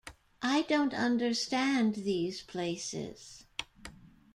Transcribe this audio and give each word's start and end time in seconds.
I 0.41 0.63
don't 0.63 0.95
understand 0.95 1.93
these 1.93 2.41
places. 2.41 3.45